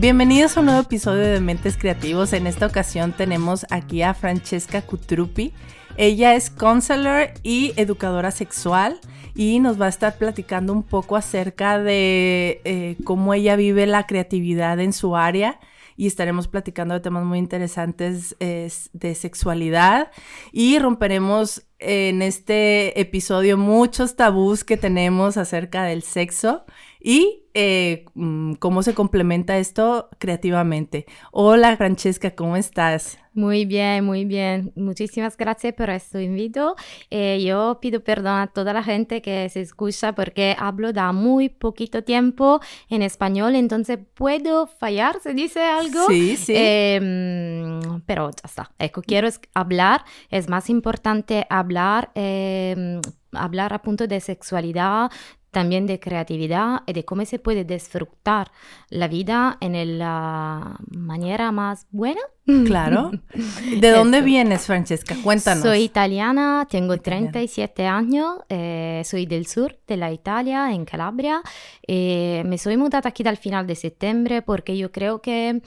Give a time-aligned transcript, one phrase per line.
[0.00, 2.32] Bienvenidos a un nuevo episodio de Mentes Creativos.
[2.32, 5.52] En esta ocasión tenemos aquí a Francesca Cutrupi.
[5.96, 9.00] Ella es counselor y educadora sexual
[9.34, 14.06] y nos va a estar platicando un poco acerca de eh, cómo ella vive la
[14.06, 15.58] creatividad en su área
[15.96, 20.12] y estaremos platicando de temas muy interesantes de sexualidad
[20.52, 26.64] y romperemos en este episodio muchos tabús que tenemos acerca del sexo
[27.00, 31.06] y eh, mm, cómo se complementa esto creativamente.
[31.32, 33.18] Hola Francesca, ¿cómo estás?
[33.34, 34.72] Muy bien, muy bien.
[34.74, 36.74] Muchísimas gracias por este invito.
[37.10, 41.48] Eh, yo pido perdón a toda la gente que se escucha porque hablo da muy
[41.48, 46.06] poquito tiempo en español, entonces puedo fallar, se dice algo.
[46.08, 46.52] Sí, sí.
[46.56, 48.72] Em, pero ya está.
[48.78, 52.10] Ecco, quiero hablar, es más importante hablar.
[52.16, 53.00] Eh,
[53.32, 55.10] hablar a punto de sexualidad,
[55.50, 58.50] también de creatividad y de cómo se puede disfrutar
[58.90, 62.20] la vida en la manera más buena.
[62.66, 63.10] Claro.
[63.80, 65.14] ¿De dónde vienes, Francesca?
[65.22, 65.62] Cuéntanos.
[65.62, 71.42] Soy italiana, tengo 37 años, eh, soy del sur de la Italia, en Calabria.
[71.86, 75.60] Eh, me soy mudada aquí al final de septiembre porque yo creo que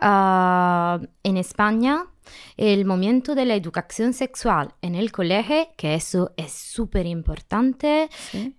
[0.00, 2.06] ah, en España
[2.56, 8.08] el momento de la educación sexual en el colegio, que eso es súper importante,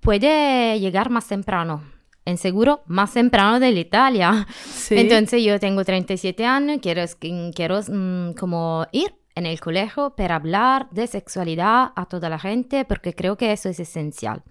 [0.01, 1.92] puede llegar más temprano.
[2.25, 4.47] En seguro, más temprano de la Italia.
[4.89, 7.03] Entonces yo tengo 37 años, quiero,
[7.53, 12.85] quiero mm, como ir en el colegio para hablar de sexualidad a toda la gente
[12.85, 14.43] porque creo que eso es esencial.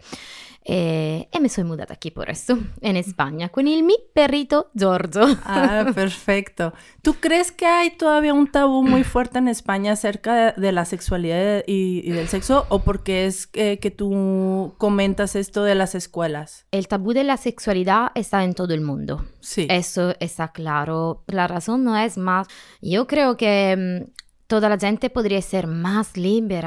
[0.65, 5.23] Eh, y me soy mudada aquí por eso, en España, con el mi perrito Giorgio.
[5.45, 6.73] Ah, perfecto.
[7.03, 11.65] ¿Tú crees que hay todavía un tabú muy fuerte en España acerca de, la sexualidad
[11.67, 12.67] y, del sexo?
[12.69, 16.65] ¿O porque es que tú comentas esto de las escuelas?
[16.71, 19.25] El tabú de la sexualidad está en todo el mundo.
[19.41, 19.67] Sí.
[19.69, 21.25] Eso está claro.
[21.27, 22.47] La razón no es más.
[22.81, 24.22] Yo creo que mm,
[24.53, 26.63] toda la gente podría ser más libre,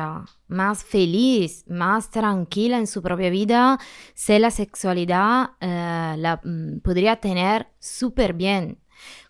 [0.48, 3.78] más feliz, más tranquila en su propia vida
[4.16, 8.80] si la sexualidad eh, la mm, podría tener súper bien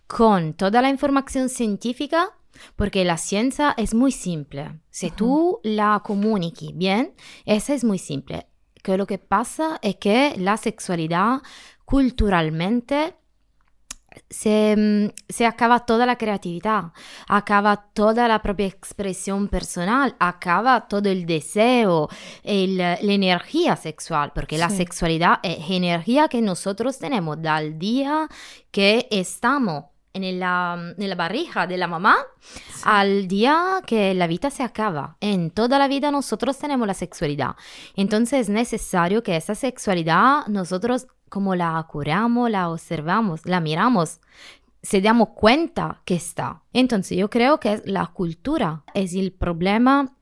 [0.08, 2.30] con toda la información científica,
[2.78, 4.80] porque la ciencia es muy simple.
[4.90, 8.48] Si tú la comuniques bien, esa es muy simple.
[8.82, 11.42] Que lo que pasa es que la sexualidad
[11.84, 13.18] culturalmente
[14.30, 16.92] se, se, acaba toda la creatividad,
[17.28, 22.10] acaba toda la propia expresión personal, acaba todo el deseo,
[22.44, 24.60] el, la energía sexual, porque sí.
[24.60, 28.28] la sexualidad es energía que nosotros tenemos del día
[28.72, 29.86] que estamos
[30.22, 32.82] la, en la barriga de la mamá sí.
[32.84, 35.18] al día que la vida se acaba.
[35.22, 37.56] En toda la vida nosotros tenemos la sexualidad.
[37.96, 44.20] Entonces es necesario que esa sexualidad nosotros como la curamos, la observamos, la miramos,
[44.82, 46.62] se damos cuenta que está.
[46.74, 50.16] Entonces yo creo que la cultura es el problema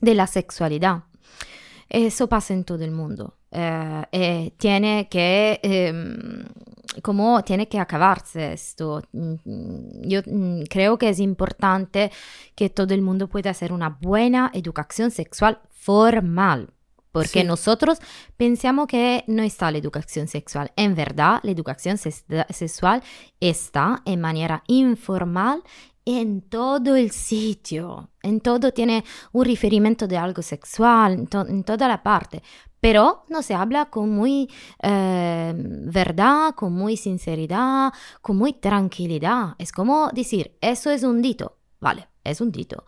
[0.00, 1.04] de la sexualidad.
[1.88, 3.36] Eso pasa en todo el mundo.
[3.50, 5.92] Eh, eh, tiene que, eh,
[7.02, 9.02] como tiene que acabarse esto.
[9.12, 12.10] Yo mm, creo que es importante
[12.54, 16.70] que todo el mundo pueda hacer una buena educación sexual formal.
[17.12, 17.44] Porque sí.
[17.44, 17.98] nosotros
[18.36, 20.70] pensamos que no está la educación sexual.
[20.76, 23.02] En verdad, la educación sexual
[23.40, 25.62] está en manera informal
[26.06, 28.10] en todo el sitio.
[28.22, 32.42] En todo tiene un referimiento de algo sexual, en, to en toda la parte.
[32.80, 34.50] Pero no se habla con muy
[34.82, 39.54] eh, verdad, con muy sinceridad, con muy tranquilidad.
[39.58, 41.56] Es como decir, eso es un dito.
[41.80, 42.84] Vale, es un dito.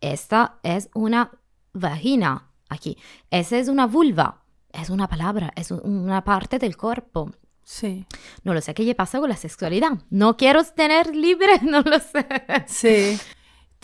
[0.00, 1.30] Esta es una
[1.72, 2.96] vagina aquí.
[3.30, 4.42] Esa es una vulva,
[4.72, 7.30] es una palabra, es una parte del cuerpo.
[7.62, 8.06] Sí.
[8.42, 9.98] No lo sé qué le pasa con la sexualidad.
[10.10, 12.26] No quiero tener libre, no lo sé.
[12.66, 13.18] Sí.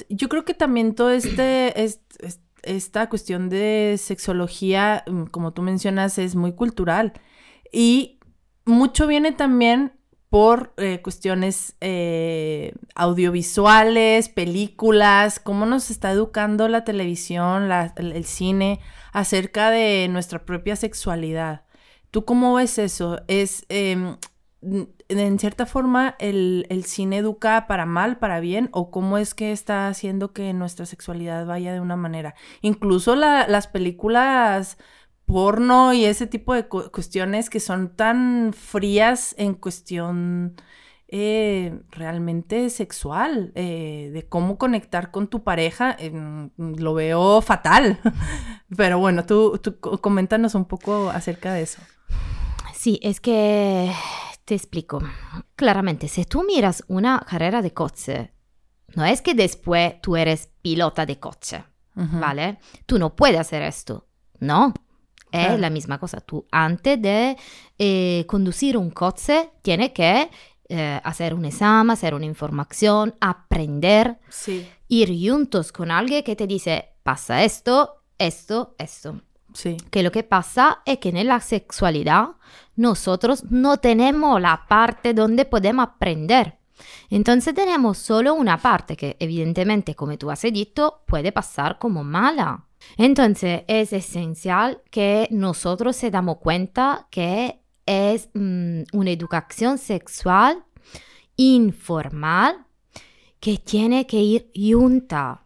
[0.08, 6.18] Yo creo que también todo este, este, esta cuestión de sexología, mm, como tú mencionas,
[6.18, 7.12] es muy cultural.
[7.72, 8.20] Y
[8.64, 9.92] mucho viene también
[10.28, 18.80] por eh, cuestiones eh, audiovisuales, películas, cómo nos está educando la televisión, el cine
[19.12, 21.62] acerca de nuestra propia sexualidad.
[22.10, 23.20] ¿Tú cómo ves eso?
[23.28, 24.16] ¿Es eh,
[25.08, 28.68] en cierta forma el, el, cine educa para mal, para bien?
[28.72, 32.34] ¿O cómo es que está haciendo que nuestra sexualidad vaya de una manera?
[32.62, 34.78] Incluso la, las películas
[35.26, 40.54] porno y ese tipo de cu cuestiones que son tan frías en cuestión
[41.08, 45.96] eh, realmente sexual, eh, de cómo conectar con tu pareja,
[46.56, 48.00] lo veo fatal.
[48.76, 51.80] Pero bueno, tú, tú coméntanos un poco acerca de eso.
[52.74, 53.92] Sí, es que
[54.46, 55.02] Te explico.
[55.56, 58.30] Claramente, si tú miras una carrera de coche,
[58.94, 61.64] no es que después tú eres pilota de coche,
[61.94, 62.58] ¿vale?
[62.86, 64.06] Tú no puedes hacer esto,
[64.38, 64.72] ¿no?
[65.32, 66.20] Es la misma cosa.
[66.20, 67.36] Tú antes de
[67.76, 70.30] eh, conducir un coche tienes que
[70.68, 74.20] eh, hacer un examen, hacer una información, aprender,
[74.86, 79.20] ir juntos con alguien que te dice, pasa esto, esto, esto.
[79.90, 82.30] Que lo que pasa es que en la sexualidad
[82.74, 86.58] nosotros no tenemos la parte donde podemos aprender.
[87.08, 92.66] Entonces tenemos solo una parte que evidentemente, como tú has dicho, puede pasar como mala.
[92.98, 100.64] Entonces es esencial que nosotros se damos cuenta que es mm, una educación sexual
[101.36, 102.66] informal
[103.40, 105.45] que tiene que ir junta.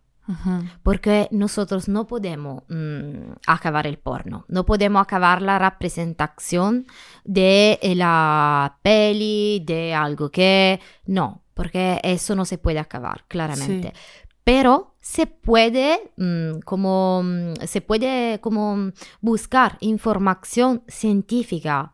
[0.83, 6.87] Porque nosotros no podemos mm, acabar el porno, no podemos acabar la representación
[7.25, 10.81] de la peli, de algo que...
[11.07, 13.93] No, porque eso no se puede acabar, claramente.
[14.45, 17.23] Pero se puede mm, como
[17.67, 21.93] se puede como buscar información científica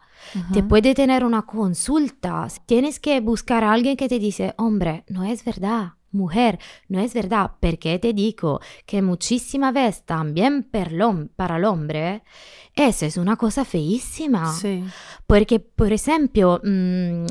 [0.52, 2.46] te puede tener una consulta.
[2.66, 5.94] Tienes que buscar a alguien que te dice, hombre, no es verdad.
[6.16, 6.58] Mujer,
[6.88, 12.22] no es verdad, porque te digo que muchísimas veces también para el hombre
[12.76, 14.52] eso es una cosa feísima.
[14.52, 14.84] Sí.
[15.26, 16.60] Porque, por ejemplo,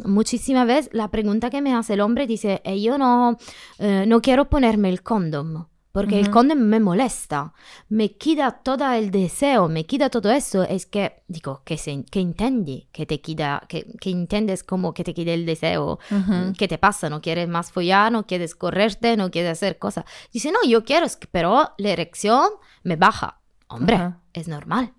[0.04, 3.38] muchísimas veces la pregunta que me hace el hombre dice, eh, yo no,
[3.78, 7.54] eh, no quiero ponerme el condom porque el condom me molesta,
[7.88, 12.20] me quita todo el deseo, me quita todo eso, es que, digo, que, se, que
[12.20, 16.68] entiende, que te quita, que, que entiendes como que te quita el deseo, mm, ¿qué
[16.68, 17.10] te pasa?
[17.10, 18.12] ¿No quieres más follar?
[18.12, 19.16] ¿No quieres correrte?
[19.16, 20.04] ¿No quieres hacer cosas?
[20.34, 22.50] Dice, no, yo quiero, pero la erección
[22.84, 23.40] me baja.
[23.70, 24.92] Hombre, es normal.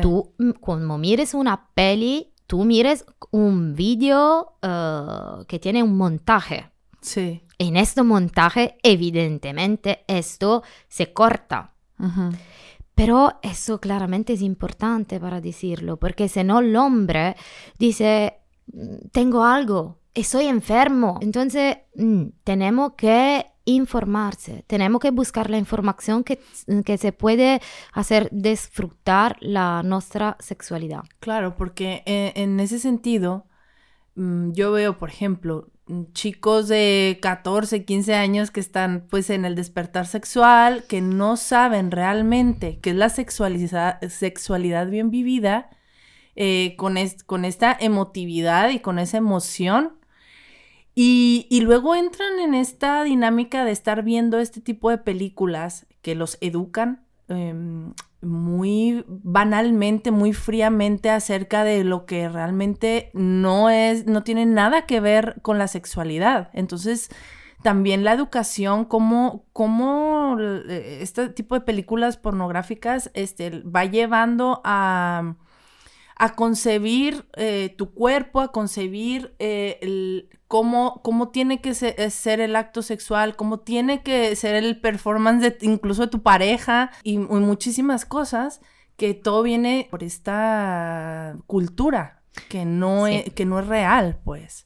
[0.00, 6.72] Tú, mm, cuando mires una peli, tú mires un vídeo uh, que tiene un montaje.
[7.00, 7.44] Sí.
[7.62, 11.74] En este montaje, evidentemente, esto se corta.
[12.96, 17.36] Pero eso claramente es importante para decirlo, porque si no el hombre
[17.78, 18.40] dice,
[19.12, 21.20] tengo algo, estoy enfermo.
[21.22, 26.40] Entonces, mm, tenemos que informarse, tenemos que buscar la información que,
[26.84, 27.60] que, se puede
[27.92, 31.04] hacer disfrutar la nuestra sexualidad.
[31.20, 33.46] Claro, porque eh, en ese sentido,
[34.16, 35.68] mm, yo veo, por ejemplo,
[36.12, 41.90] chicos de 14, 15 años que están pues en el despertar sexual, que no saben
[41.90, 45.70] realmente qué es la sexualidad bien vivida,
[46.34, 46.96] eh, con,
[47.26, 49.92] con esta emotividad y con esa emoción.
[50.94, 56.14] Y, y, luego entran en esta dinámica de estar viendo este tipo de películas que
[56.14, 58.81] los educan em, muy
[59.32, 65.36] banalmente, muy fríamente acerca de lo que realmente no es, no tiene nada que ver
[65.40, 66.50] con la sexualidad.
[66.52, 67.08] Entonces,
[67.62, 75.36] también la educación, cómo, cómo eh, este tipo de películas pornográficas este, va llevando a,
[76.16, 82.56] a concebir eh, tu cuerpo, a concebir eh, el, cómo, cómo tiene que ser, el
[82.56, 88.04] acto sexual, cómo tiene que ser el performance de, incluso de tu pareja y, muchísimas
[88.04, 88.60] cosas
[88.96, 94.64] que todo viene por esta cultura que no, es, que no es real, pues.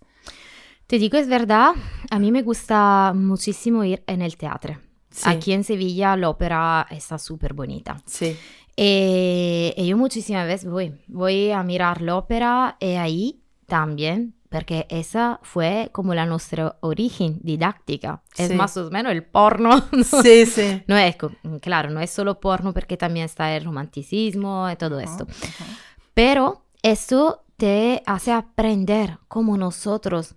[0.87, 1.73] Te digo, es verdad,
[2.11, 4.79] a mí me gusta muchísimo ir en el teatro.
[5.25, 7.97] Aquí en Sevilla la ópera está súper bonita.
[8.07, 8.37] Sí.
[8.77, 14.87] Y, y, yo muchísimas veces voy, voy a mirar la ópera y ahí también porque
[14.91, 18.23] esa fue como la nuestra origen didáctica.
[18.37, 19.85] Es más o menos el porno.
[20.23, 20.83] Sí, sí.
[20.87, 21.17] No es,
[21.61, 25.27] claro, no es solo porno porque también está el romanticismo y todo esto.
[26.15, 30.35] Pero eso te hace aprender como nosotros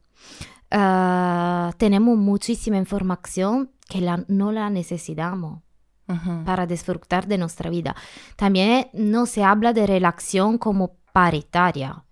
[0.72, 5.62] ah, tenemos muchísima información que la, no la necesitamos.
[6.44, 7.96] para disfrutar de nuestra vida.
[8.36, 12.04] También no se habla de relación como paritaria.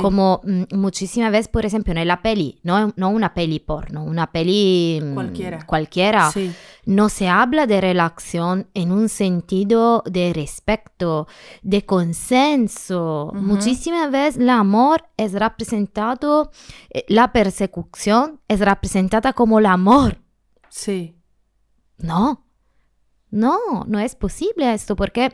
[0.00, 4.30] Como mm, muchísimas veces, por ejemplo, en la peli, no, no una peli porno, una
[4.30, 6.30] peli mm, cualquiera,
[6.84, 11.26] no se habla de relación en un sentido de respeto,
[11.62, 13.32] de consenso.
[13.34, 16.50] Muchísimas veces el amor es representado,
[16.90, 20.18] eh, la persecución es representada como el amor.
[20.68, 21.16] Sí.
[21.98, 22.44] No,
[23.30, 25.32] no, no es posible esto porque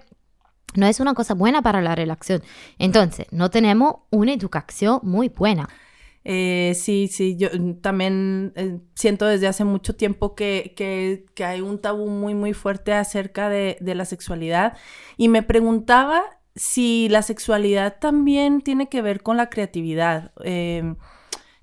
[0.76, 2.42] no es una cosa buena para la relación.
[2.78, 5.68] Entonces, no tenemos una educación muy buena.
[6.28, 11.80] Eh, sí, sí, yo mm, también eh, siento desde hace mucho tiempo que, hay un
[11.80, 14.76] tabú muy, muy fuerte acerca de, la sexualidad.
[15.16, 16.24] Y me preguntaba
[16.56, 20.32] si la sexualidad también tiene que ver con la creatividad.
[20.42, 20.96] Em,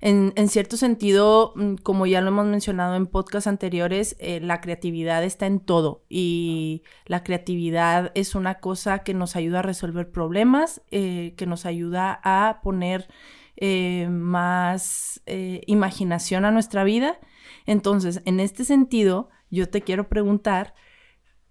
[0.06, 5.24] en, cierto sentido, mm, como ya lo hemos mencionado en podcasts anteriores, eh, la creatividad
[5.24, 10.82] está en todo y la creatividad es una cosa que nos ayuda a resolver problemas,
[10.90, 13.08] eh, que nos ayuda a poner
[13.56, 15.22] eh, más
[15.66, 17.18] imaginación a nuestra vida.
[17.64, 20.74] Entonces, en este sentido, yo te quiero preguntar,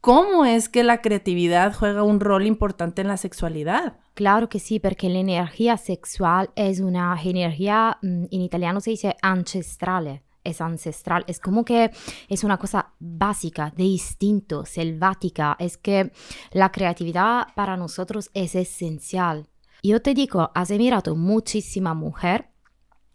[0.03, 3.99] ¿cómo es que la creatividad juega un rol importante en la sexualidad?
[4.15, 9.15] Claro que sí, porque la energía sexual es una energía, mm, en italiano se dice
[9.21, 11.89] ancestrale, es ancestral, es como que
[12.27, 16.11] es una cosa básica, de instinto, selvática, es que
[16.51, 19.47] la creatividad para nosotros es esencial.
[19.83, 22.49] Yo te digo, has mirado muchísima mujer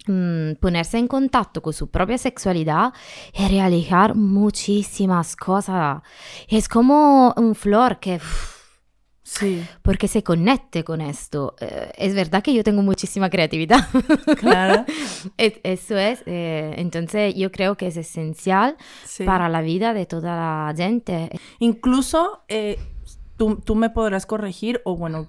[0.08, 2.92] mm, ponerse en contacto con su propia sexualidad
[3.32, 6.02] y realizar muchísimas cosas.
[6.48, 8.20] Es como un flor que...
[9.22, 9.62] Sí.
[9.82, 11.54] Porque se conecte con esto.
[11.60, 13.86] Eh, es verdad que yo tengo muchísima creatividad.
[14.38, 14.86] Claro.
[15.36, 16.22] Eso es.
[16.24, 18.78] Eh, entonces yo creo que es esencial
[19.26, 21.28] para la vida de toda la gente.
[21.58, 22.78] Incluso eh,
[23.38, 25.26] tú, tú, me podrás corregir o bueno,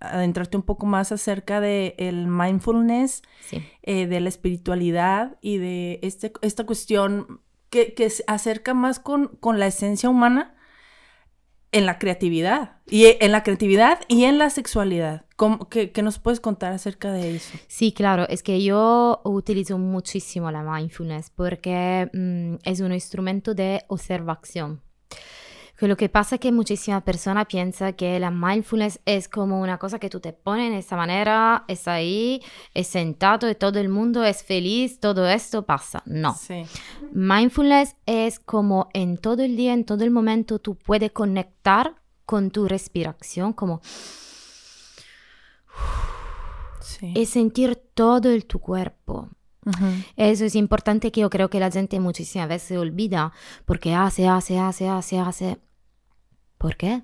[0.00, 3.22] adentrarte un poco más acerca del el mindfulness,
[3.82, 9.58] de la espiritualidad y de este, esta cuestión que, que se acerca más con, con
[9.58, 10.54] la esencia humana
[11.72, 12.76] en la creatividad.
[12.86, 15.24] Y e, en la creatividad y en la sexualidad.
[15.70, 17.58] qué, nos puedes contar acerca de eso?
[17.66, 18.28] Sí, claro.
[18.28, 24.82] Es que yo utilizo muchísimo la mindfulness porque mm, es un instrumento de observación
[25.88, 29.98] lo que pasa es que muchísimas personas piensan que la mindfulness es como una cosa
[29.98, 32.40] que tú te pones de esa manera, es ahí,
[32.74, 36.02] es sentado y todo el mundo es feliz, todo esto pasa.
[36.06, 36.36] No.
[37.12, 42.50] Mindfulness es como en todo el día, en todo el momento, tú puedes conectar con
[42.50, 43.80] tu respiración, como...
[47.00, 49.28] Y sentir todo el tu cuerpo.
[50.16, 53.32] Eso es importante que yo creo que la gente muchísimas veces se olvida
[53.64, 55.58] porque hace, hace, hace, hace, hace
[56.62, 57.02] ¿Por qué?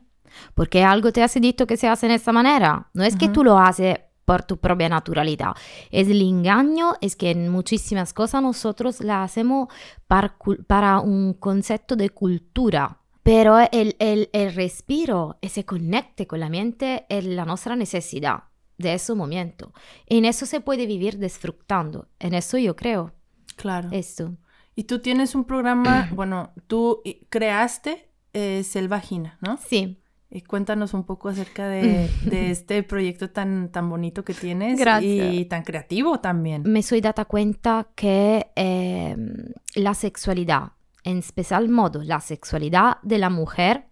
[0.55, 2.89] Porque algo te hace dicho que se hace de esa manera.
[2.95, 5.57] No es que tú lo haces por tu propia naturalidad.
[5.91, 9.67] Es el engaño, es que en muchísimas cosas nosotros la hacemos
[10.07, 13.01] para, un concepto de cultura.
[13.25, 18.45] Pero el, el, el respiro, se conecte con la mente, es la nuestra necesidad
[18.77, 19.73] de ese momento.
[20.07, 22.07] En eso se puede vivir disfrutando.
[22.21, 23.13] En eso yo creo.
[23.57, 23.89] Claro.
[23.91, 24.37] Esto.
[24.77, 29.59] Y tú tienes un programa, bueno, tú creaste eh, Selvagina, ¿no?
[29.59, 29.99] Sí.
[30.31, 35.63] Y cuéntanos un poco acerca de, este proyecto tan, tan bonito que tienes y tan
[35.63, 36.63] creativo también.
[36.67, 40.73] Me soy data cuenta que em, la sexualidad,
[41.05, 43.87] en especial modo la sexualidad de la mujer,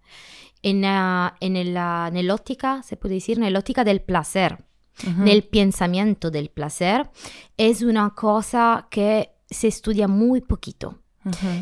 [0.61, 4.63] en, uh, en, la, en óptica, se puede decir, en la óptica del placer,
[5.05, 7.09] en el pensamiento del placer,
[7.55, 10.99] es una cosa que se estudia muy poquito.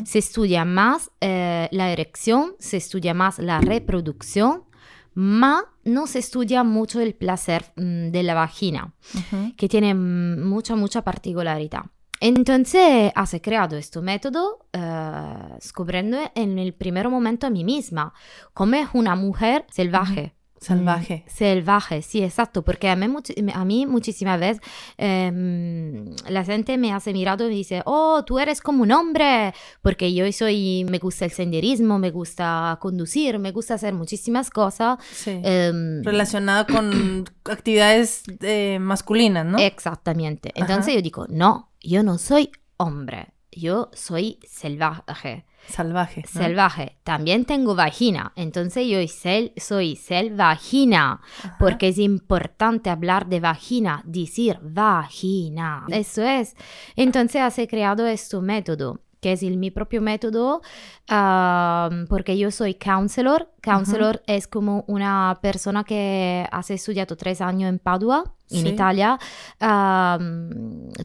[0.05, 4.63] Se estudia más eh, la erección, se estudia más la reproducción,
[5.13, 8.93] más no se estudia mucho el placer mm, de la vagina,
[9.57, 11.83] que tiene mucha, mucha particularidad.
[12.19, 18.13] Entonces, has creado este método uh, descubriendo en el primer momento a mí misma,
[18.53, 20.33] como es una mujer salvaje.
[20.65, 21.23] Salvaje.
[21.25, 23.05] Mm, salvaje, sí, exacto, porque a mí,
[23.53, 24.63] a mí muchísimas veces
[24.97, 29.53] em, la gente me hace mirado y me dice, oh, tú eres como un hombre,
[29.83, 34.97] porque yo soy, me gusta el senderismo, me gusta conducir, me gusta hacer muchísimas cosas.
[35.11, 35.39] Sí.
[35.43, 39.59] Em, Relacionado con actividades eh, masculinas, ¿no?
[39.59, 40.51] Exactamente.
[40.55, 45.45] Entonces yo digo, no, yo no soy hombre, yo soy salvaje.
[45.67, 46.23] Salvaje.
[46.27, 46.97] Salvaje.
[47.03, 48.33] También tengo vagina.
[48.35, 51.21] Entonces yo soy, soy selvagina.
[51.59, 55.85] Porque es importante hablar de vagina, decir vagina.
[55.89, 56.55] Eso es.
[56.95, 60.61] Entonces has creado este método que es el, mi propio método,
[62.07, 63.49] porque yo soy counselor.
[63.63, 69.17] Counselor es como una persona que ha estudiado tres años en Padua, en Italia,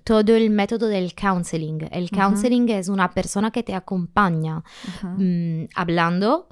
[0.05, 1.89] todo el método del counseling.
[1.91, 4.63] El counseling es una persona que te acompaña
[5.03, 6.49] mm, hablando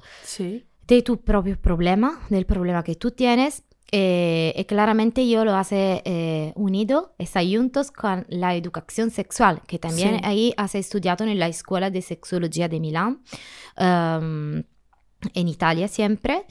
[0.87, 6.01] de tu propio problema, del problema que tú tienes eh, y claramente yo lo hace
[6.05, 11.47] eh, unido, está juntos con la educación sexual, que también ahí has estudiado en la
[11.47, 13.21] Escuela de Sexología de Milán,
[13.77, 14.63] um,
[15.33, 16.45] en Italia siempre.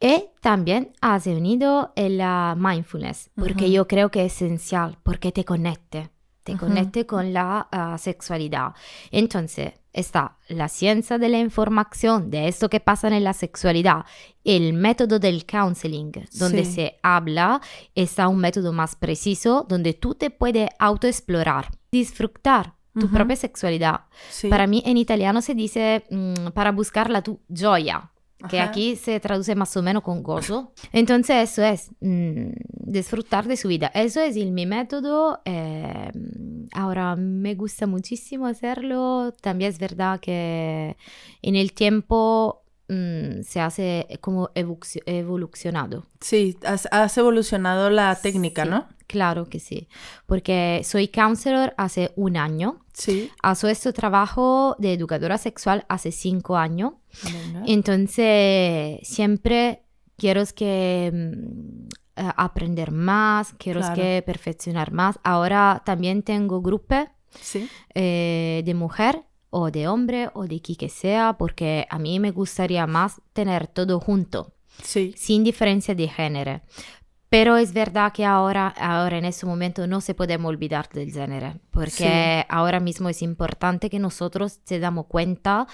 [0.00, 6.10] Y también has unido la mindfulness, porque yo creo que es esencial, porque te conecte,
[6.42, 8.72] te conecte con la uh, sexualidad.
[9.12, 14.04] Entonces, está la ciencia de la información, de esto que pasa en la sexualidad,
[14.44, 16.72] el método del counseling, donde Sí.
[16.72, 17.60] se habla,
[17.94, 23.14] está un método más preciso, donde tú te puedes autoexplorar, disfrutar tu Ujú.
[23.14, 24.02] propia sexualidad.
[24.30, 24.48] Sí.
[24.48, 28.11] Para mí en italiano se dice mm, para buscar la tu gioia,
[28.48, 28.70] que Ajá.
[28.70, 30.72] aquí se traduce más o menos con gozo.
[30.92, 33.90] Entonces eso es mm, disfrutar de su vida.
[33.94, 35.40] Eso es el, mi método.
[35.44, 36.10] eh,
[36.72, 39.32] ahora me gusta muchísimo hacerlo.
[39.40, 40.96] También es verdad que
[41.42, 46.06] en el tiempo mm, se hace como evoluc- evolucionado.
[46.20, 48.88] Sí, has, has evolucionado la técnica, Sí, ¿no?
[49.06, 49.88] Claro que sí,
[50.26, 52.80] porque soy counselor hace un año.
[52.94, 53.30] Sí.
[53.42, 56.94] Hago este trabajo de educadora sexual hace cinco años.
[57.24, 57.62] Venga.
[57.66, 59.82] Entonces, siempre
[60.16, 63.94] quiero que mm, eh, aprender más, quiero Claro.
[63.96, 65.18] que perfeccionar más.
[65.24, 67.06] Ahora también tengo grupos
[67.40, 67.68] Sí.
[67.94, 69.22] eh, de mujer
[69.54, 73.66] o de hombre o de quien que sea, porque a mí me gustaría más tener
[73.68, 75.14] todo junto, Sí.
[75.16, 76.60] sin diferencia de género.
[77.28, 81.54] Pero es verdad que ahora, ahora en este momento no se podemos olvidar del género,
[81.70, 85.66] porque ahora mismo es importante que nosotros se damos cuenta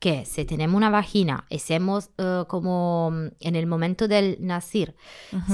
[0.00, 4.96] que si tenemos una vagina y somos eh, como mm, en el momento del nacer,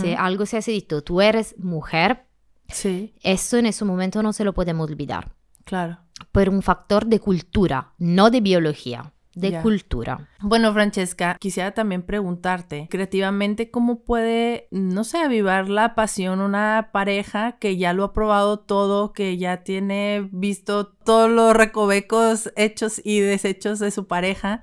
[0.00, 2.25] si algo se ha dicho, tú eres mujer,
[2.68, 5.33] Sí, eso en ese momento no se lo podemos olvidar,
[5.64, 5.99] claro.
[6.32, 10.28] Por un factor de cultura, no de biología, de cultura.
[10.40, 17.58] Bueno, Francesca, quisiera también preguntarte, creativamente, ¿cómo puede, no sé, avivar la pasión una pareja
[17.58, 23.20] que ya lo ha probado todo, que ya tiene visto todos los recovecos hechos y
[23.20, 24.62] deshechos de su pareja?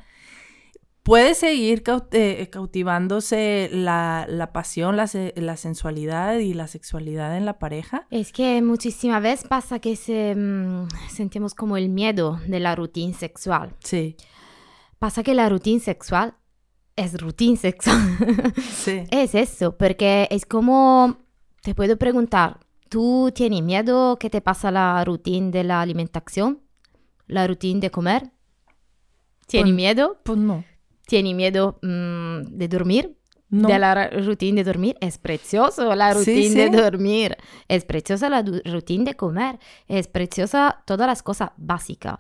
[1.03, 7.35] ¿Puede seguir caut- eh, cautivándose la, la pasión, la, se- la sensualidad y la sexualidad
[7.35, 8.07] en la pareja?
[8.09, 13.13] Es que muchísimas veces pasa que se, mm, sentimos como el miedo de la rutina
[13.17, 13.75] sexual.
[13.83, 14.15] Sí,
[14.97, 16.35] Pasa que la rutina sexual
[16.95, 17.97] es rutina sexual.
[18.73, 19.03] sí.
[19.11, 21.17] es eso, porque es como,
[21.61, 26.61] te puedo preguntar, ¿tú tienes miedo que te pasa la rutina de la alimentación?
[27.27, 28.31] ¿La rutina de comer?
[29.47, 30.17] ¿Tienes Pues- miedo?
[30.23, 30.63] Pues no.
[31.13, 33.15] ¿Tienes miedo mm, de dormir?
[33.49, 33.67] No.
[33.67, 34.97] De la rutina de dormir.
[34.99, 37.37] Es precioso la Sí, rutina de dormir.
[37.67, 39.59] Es preciosa la rutina de comer.
[39.87, 42.15] Es preciosa todas las cosas básicas.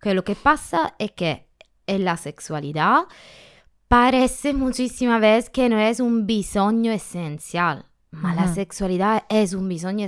[0.00, 1.46] Que lo que pasa es que
[1.86, 3.00] en la sexualidad
[3.88, 7.84] parece muchísimas veces que no es un bisogno esencial.
[8.12, 8.54] Ma la Ujú.
[8.54, 10.06] sexualidad es un bisogno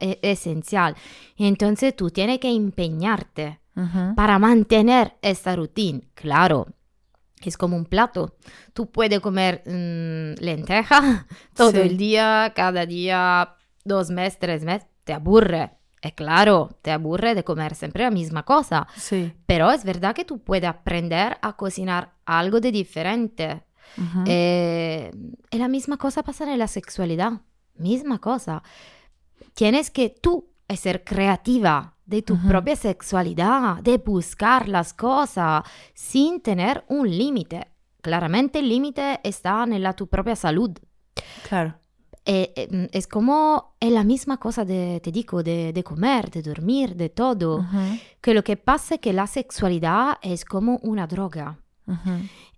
[0.00, 0.94] e- esencial.
[1.38, 3.60] Entonces tú tienes que empeñarte
[4.16, 6.00] para mantener esta rutina.
[6.14, 6.66] Claro,
[7.46, 8.34] es como un plato.
[8.72, 11.78] Tú puedes comer mm, lenteja todo Sí.
[11.78, 15.72] el día, cada día, dos meses, tres meses, te aburre.
[16.00, 18.86] Es claro, te aburre de comer siempre la misma cosa.
[18.96, 19.32] Sí.
[19.46, 23.64] Pero es verdad que tú puedes aprender a cocinar algo de diferente.
[23.96, 24.24] Ujú.
[24.26, 25.10] Eh,
[25.50, 27.40] y la misma cosa pasa en la sexualidad.
[27.74, 28.62] Misma cosa.
[29.54, 36.84] Tienes que tú ser creativa de tu propia sexualidad, de buscar las cosas sin tener
[36.88, 37.68] un límite.
[38.00, 40.70] Claramente el límite está en la tu propia salud.
[41.46, 41.74] Claro.
[42.24, 46.40] Eh, eh, es como es la misma cosa de, te digo, de, de comer, de
[46.40, 47.66] dormir, de todo.
[48.22, 51.58] Que lo que pasa es que la sexualidad es como una droga.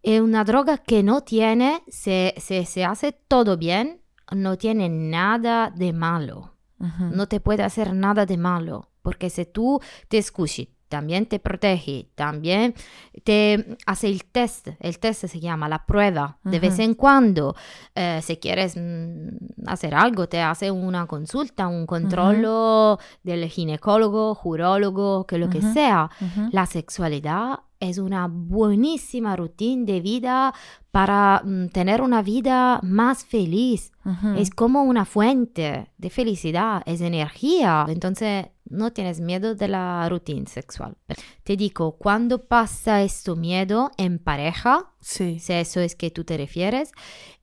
[0.03, 5.71] Es una droga que no tiene, se, se, se hace todo bien, no tiene nada
[5.71, 6.55] de malo.
[6.79, 8.90] No te puede hacer nada de malo.
[9.03, 12.75] Porque si tú te escuchas, también te protege, también
[13.23, 17.55] te hace el test, el test se llama la prueba, de vez en cuando,
[17.95, 25.27] eh, si quieres mm, hacer algo, te hace una consulta, un control del ginecólogo, jurólogo,
[25.27, 26.11] que lo que sea.
[26.51, 30.55] La sexualidad es una buenísima rutina de vida
[30.91, 33.93] para mm, tener una vida más feliz.
[34.37, 37.87] Es como una fuente de felicidad, es energía.
[37.89, 40.97] Entonces, no tienes miedo de la rutina sexual.
[41.43, 45.39] Te digo, cuando pasa este miedo en pareja, Sí.
[45.39, 46.93] si eso es que tú te refieres,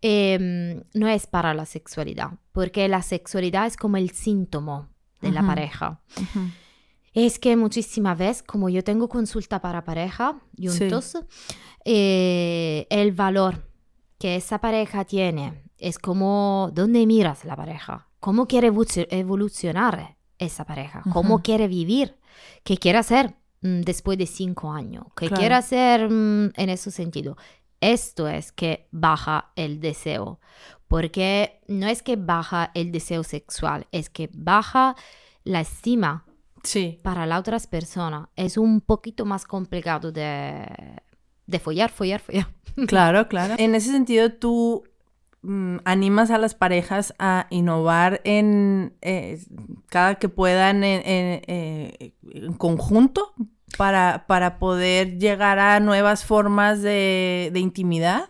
[0.01, 4.89] em, no es para la sexualidad, porque la sexualidad es como el síntoma
[5.21, 5.99] de la pareja.
[6.15, 6.39] Ujú.
[7.17, 11.17] Es que muchísimas veces, como yo tengo consulta para pareja juntos,
[11.83, 13.67] eh, el valor
[14.19, 18.71] que esa pareja tiene es como dónde miras la pareja, cómo quiere
[19.09, 22.19] evolucionar esa pareja, cómo quiere vivir,
[22.63, 25.39] qué quiere hacer mm, después de cinco años, qué Claro.
[25.39, 27.35] quiere hacer mm, en ese sentido.
[27.81, 30.39] Esto es que baja el deseo,
[30.87, 34.95] porque no es que baja el deseo sexual, es que baja
[35.43, 36.26] la estima
[36.67, 36.99] Sí.
[37.01, 40.65] para la otra persona es un poquito más complicado de,
[41.45, 42.47] de follar, follar, follar.
[42.87, 43.55] Claro, claro.
[43.57, 44.83] En ese sentido, tú
[45.41, 49.39] mm, animas a las parejas a innovar en eh,
[49.87, 53.33] cada que puedan en, en, eh, en conjunto
[53.77, 58.29] para, para poder llegar a nuevas formas de, de intimidad.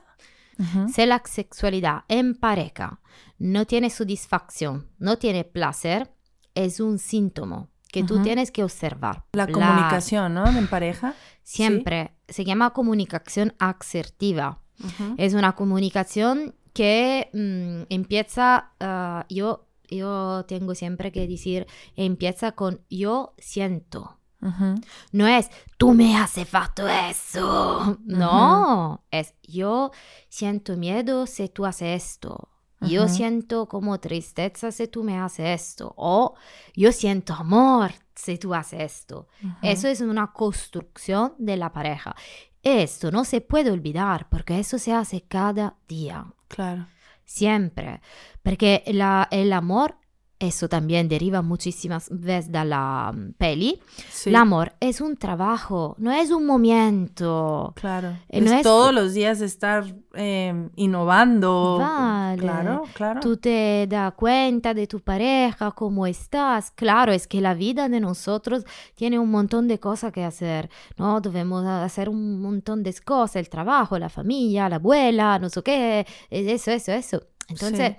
[0.91, 2.99] Si la sexualidad en pareja
[3.37, 6.11] no tiene satisfacción, no tiene placer,
[6.55, 8.23] es un síntoma que tú Ujú.
[8.23, 9.25] tienes que observar.
[9.33, 10.47] La comunicación, ¿no?
[10.47, 11.13] En pareja.
[11.43, 14.59] Siempre se llama comunicación asertiva.
[14.83, 15.15] Ujú.
[15.17, 22.81] Es una comunicación que mm, empieza, ah, yo, yo tengo siempre que decir, empieza con
[22.89, 24.17] yo siento.
[24.41, 24.75] Ujú.
[25.11, 27.97] No es tú me has fatto eso.
[28.05, 29.91] No, es yo
[30.29, 32.49] siento miedo si tú haces esto.
[32.81, 35.93] Yo siento como tristeza si tú me haces esto.
[35.97, 36.35] O
[36.75, 39.27] yo siento amor si tú haces esto.
[39.61, 42.15] Eso es una construcción de la pareja.
[42.61, 46.87] Esto no se puede olvidar porque eso se hace cada día, Claro.
[47.25, 48.01] siempre.
[48.43, 49.97] Porque la- el amor,
[50.39, 53.81] eso también deriva muchísimas veces de la mm, peli.
[54.11, 54.29] Sí.
[54.29, 57.73] El amor es un trabajo, no es un momento.
[57.75, 58.17] Claro.
[58.29, 61.77] Eh, no es- todos los días estar eh, innovando.
[61.79, 62.41] Vale.
[62.41, 63.19] Claro, claro.
[63.19, 66.69] Tú te das cuenta de tu pareja, cómo estás.
[66.71, 68.63] Claro, es que la vida de nosotros
[68.95, 71.19] tiene un montón de cosas que hacer, ¿no?
[71.21, 76.05] Debemos hacer un montón de cosas, el trabajo, la familia, la abuela, no sé qué,
[76.29, 77.23] eso, eso, eso.
[77.49, 77.95] Entonces,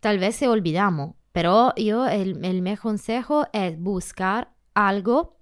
[0.00, 5.36] tal vez se olvidamos, pero yo, el, el mi consejo es buscar algo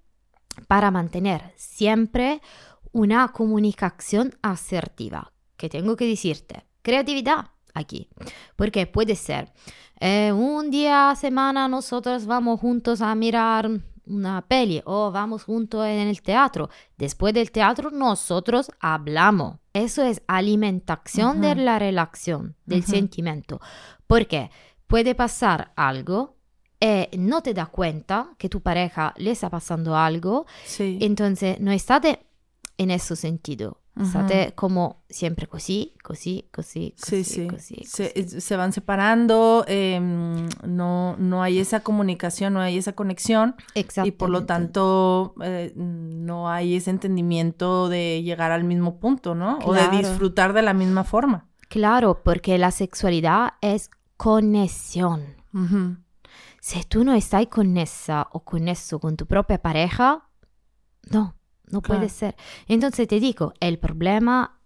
[0.67, 2.41] para mantener siempre
[2.93, 5.35] una comunicación asertiva.
[5.59, 8.09] Que tengo que decirte, creatividad aquí,
[8.57, 9.53] porque puede ser
[10.01, 13.69] eh, un día a semana nosotros vamos juntos a mirar
[14.07, 16.71] una peli o vamos juntos en el teatro.
[16.97, 19.59] Después del teatro nosotros hablamos.
[19.75, 22.91] Eso es alimentación de la relación, del Ujú.
[22.91, 23.61] sentimiento.
[24.07, 24.51] Porque
[24.93, 26.37] puede pasar algo
[26.81, 30.99] y no te das cuenta que tu pareja le está pasando algo, Sí.
[31.01, 32.27] entonces no estate
[32.77, 33.79] en ese sentido.
[34.01, 37.47] Estate como siempre così, così, così, Sí, così, sí.
[37.47, 38.41] così, Se, così.
[38.41, 43.55] se van separando, eh, no, no hay esa comunicación, no hay esa conexión
[44.05, 49.59] y por lo tanto eh, no hay ese entendimiento de llegar al mismo punto, ¿no?
[49.65, 51.49] O de disfrutar de la misma forma.
[51.69, 53.91] Claro, porque la sexualidad es
[54.23, 55.21] conexión.
[56.61, 60.29] Si tú no estás conecta o connesso con tu propia pareja,
[61.11, 61.35] no,
[61.71, 62.01] no Claro.
[62.01, 62.37] puede ser.
[62.69, 64.61] Entonces te digo, el problema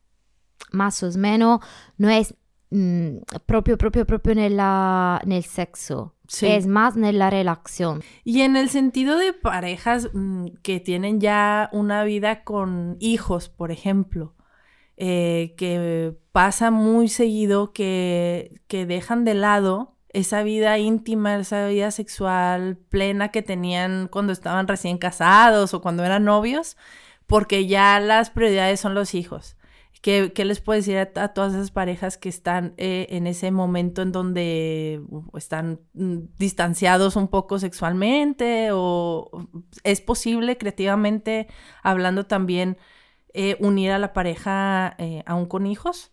[0.73, 1.61] más o menos
[1.97, 2.35] no es
[2.71, 6.47] mm, proprio, proprio, proprio nella, nel sexo, Sí.
[6.49, 8.03] es más en la relación.
[8.25, 13.71] Y en el sentido de parejas mm, que tienen ya una vida con hijos, por
[13.71, 14.35] ejemplo,
[14.97, 21.91] eh, que pasa muy seguido que, que dejan de lado esa vida íntima, esa vida
[21.91, 26.79] sexual plena que tenían cuando estaban recién casados o cuando eran novios,
[27.27, 29.57] porque ya las prioridades son los hijos.
[30.01, 34.01] ¿Qué, qué les puedo decir a, todas esas parejas que están eh, en ese momento
[34.01, 35.03] en donde
[35.37, 39.49] están mm, distanciados un poco sexualmente o
[39.85, 41.49] es posible creativamente
[41.83, 42.79] hablando también
[43.37, 46.11] eh, unir a la pareja eh, aún con hijos?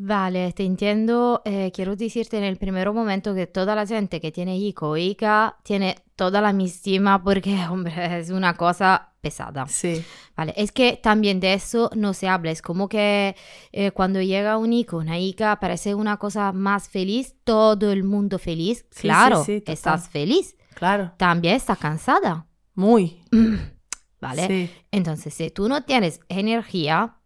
[0.00, 1.42] Vale, te entiendo.
[1.44, 4.96] Eh, quiero decirte en el primer momento que toda la gente que tiene hijo o
[4.96, 9.66] hija tiene toda la mi estima porque, hombre, es una cosa pesada.
[9.66, 10.04] Sí,
[10.36, 12.52] Vale, es que también de eso no se habla.
[12.52, 13.34] Es como que
[13.72, 18.38] eh, cuando llega un hijo, una hija, parece una cosa más feliz, todo el mundo
[18.38, 18.86] feliz.
[18.92, 20.56] Sí, claro, sí, sí, estás feliz.
[20.74, 22.46] claro, También estás cansada.
[22.74, 23.20] muy.
[24.20, 24.46] ¿Vale?
[24.46, 27.18] Sí, Entonces, si tú no tienes energía,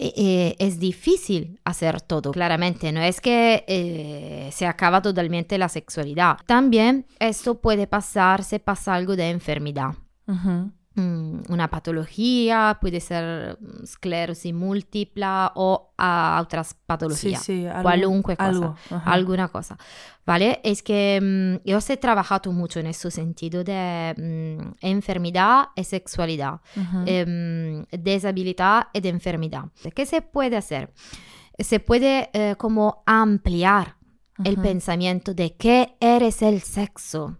[0.00, 2.30] eh, eh, es difícil hacer todo.
[2.30, 6.38] Claramente, no es que eh, se acaba totalmente la sexualidad.
[6.46, 9.94] También esto puede pasar si pasa algo de enfermedad.
[11.48, 17.42] Una patología, puede ser mm, esclerosis múltiple o ah, otras patologías.
[17.44, 18.48] sí, algo- Cualunque cosa.
[18.48, 19.76] algo, alguna cosa,
[20.26, 20.60] ¿vale?
[20.64, 21.20] Es que
[21.62, 26.60] mm, yo he trabajado mucho en ese sentido de mm, enfermedad y sexualidad,
[27.06, 29.64] em, deshabilidad y de enfermedad.
[29.94, 30.92] ¿Qué se puede hacer?
[31.58, 33.96] Se puede eh, como ampliar
[34.44, 37.38] el pensamiento de qué eres el sexo,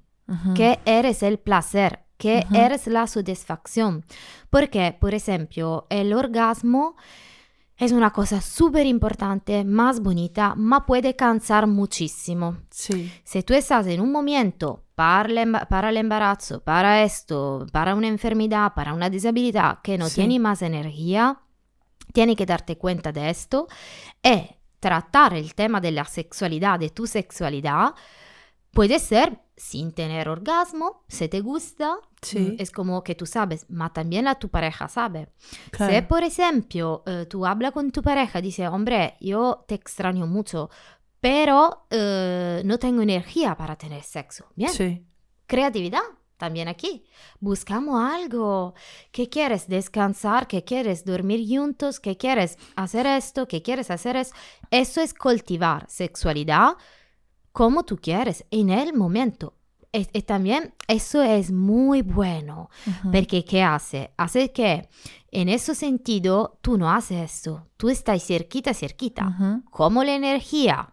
[0.57, 2.57] qué eres el placer, qué Ujú.
[2.57, 4.05] eres la satisfacción.
[4.51, 6.97] Porque, por ejemplo, el orgasmo
[7.79, 12.59] es una cosa súper importante, más bonita, ma puede cansar muchísimo.
[12.71, 18.75] Sí, Si tú estás en un momento para el, embarazo, para esto, para una enfermedad,
[18.75, 20.17] para una disabilidad, que no Sí.
[20.17, 21.41] tienes más energía,
[22.13, 23.69] tienes que darte cuenta de esto
[24.25, 24.51] y
[24.81, 27.95] tratar el tema de la sexualidad, de tu sexualidad,
[28.79, 32.39] puede ser sin tener orgasmo, si te gusta, Sí.
[32.39, 35.29] mm, es como que tú sabes, mas también la tu pareja sabe.
[35.73, 35.93] Claro.
[35.93, 40.71] Si, por ejemplo, eh, tú hablas con tu pareja, dices, hombre, yo te extraño mucho,
[41.21, 44.45] pero eh, no tengo energía para tener sexo.
[44.55, 45.05] Bien, Sí.
[45.49, 46.03] creatividad
[46.37, 47.05] también aquí.
[47.41, 48.75] Buscamos algo.
[49.11, 49.67] ¿Qué quieres?
[49.67, 51.05] Descansar, ¿qué quieres?
[51.05, 52.57] Dormir juntos, ¿qué quieres?
[52.77, 54.33] Hacer esto, ¿qué quieres hacer eso?
[54.71, 56.77] Eso es cultivar sexualidad
[57.59, 59.55] como tú quieres, en el momento.
[59.93, 62.71] Y también eso es muy bueno,
[63.11, 64.13] porque ¿qué hace?
[64.17, 64.89] Hace que
[65.33, 69.27] en ese sentido tú no haces esto, tú estás cerquita, cerquita.
[69.27, 69.63] Ujú.
[69.71, 70.93] Como la energía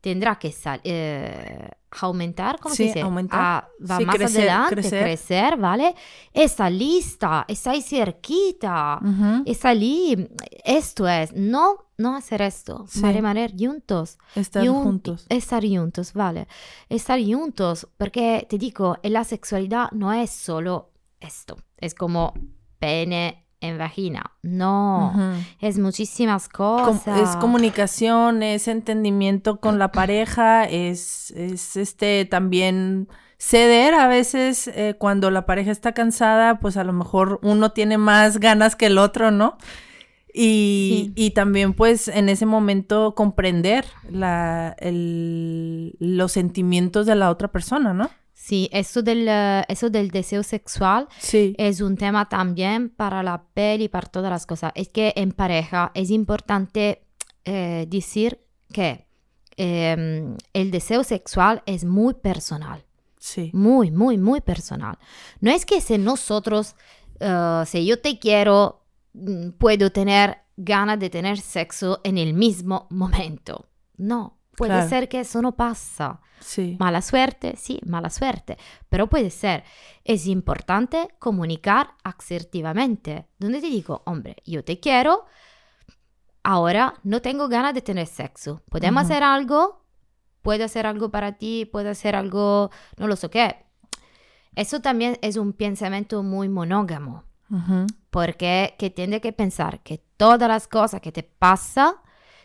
[0.00, 3.00] tendrá que sal- eh, aumentar, ¿cómo Sí, se dice?
[3.02, 3.40] aumentar.
[3.40, 5.02] Ah, va Sí, más crecer, adelante, crecer.
[5.02, 5.56] crecer.
[5.56, 5.94] ¿vale?
[6.32, 9.00] Está lista, está ahí cerquita,
[9.44, 10.28] está allí.
[10.64, 13.00] Esto es, no, no hacer esto, Sí.
[13.00, 14.18] permanecer juntos.
[14.34, 15.26] Estar Jun- juntos.
[15.28, 16.46] Estar juntos, vale.
[16.88, 22.34] Estar juntos, porque te digo, la sexualidad no es solo esto, es como
[22.78, 25.12] pene en vagina, no,
[25.60, 27.30] es muchísimas Com- cosas.
[27.30, 34.94] es comunicación, es entendimiento con la pareja, es, es este también ceder a veces eh,
[34.98, 38.98] cuando la pareja está cansada, pues a lo mejor uno tiene más ganas que el
[38.98, 39.56] otro, ¿no?
[40.38, 41.26] Y, Sí.
[41.26, 47.94] y también pues en ese momento comprender la, el- los sentimientos de la otra persona,
[47.94, 48.10] ¿no?
[48.38, 51.54] Sí, eso del, eh, eso del deseo sexual Sí.
[51.56, 54.72] es un tema también para la piel y para todas las cosas.
[54.74, 57.02] Es que en pareja es importante
[57.46, 58.38] eh, decir
[58.72, 59.06] que
[59.56, 62.84] eh, el deseo sexual es muy personal.
[63.18, 63.50] Sí.
[63.54, 64.98] Muy, muy, muy personal.
[65.40, 66.76] No es que si nosotros,
[67.20, 72.86] eh, si yo te quiero, mm, puedo tener ganas de tener sexo en el mismo
[72.90, 73.66] momento.
[73.96, 74.88] No, puede Claro.
[74.88, 76.20] ser que eso no pasa.
[76.40, 76.76] Sí.
[76.78, 79.64] Mala suerte, sí, mala suerte, pero puede ser.
[80.04, 85.24] Es importante comunicar asertivamente, donde te digo, hombre, yo te quiero,
[86.42, 88.62] ahora no tengo ganas de tener sexo.
[88.70, 89.12] ¿Podemos Ujú.
[89.12, 89.84] hacer algo?
[90.42, 91.64] ¿Puedo hacer algo para ti?
[91.70, 92.70] ¿Puedo hacer algo?
[92.98, 93.64] No lo sé qué.
[94.54, 97.86] Eso también es un pensamiento muy monógamo, Ujú.
[98.10, 102.02] porque que tiene que pensar que todas las cosas que te pasa,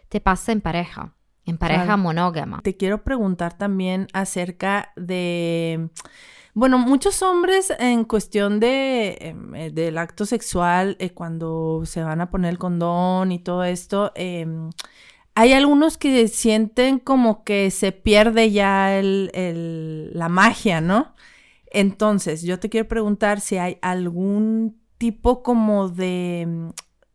[0.10, 1.14] te pasa en pareja,
[1.46, 1.98] en pareja Claro.
[2.02, 2.62] monógama.
[2.62, 5.90] Te quiero preguntar también acerca de,
[6.54, 12.30] bueno, muchos hombres en cuestión de eh, del acto sexual, eh, cuando se van a
[12.30, 14.70] poner el condón y todo esto, em,
[15.34, 21.14] hay algunos que sienten como que se pierde ya el- el- la magia, ¿no?
[21.74, 26.70] Entonces, yo te quiero preguntar si hay algún tipo como de,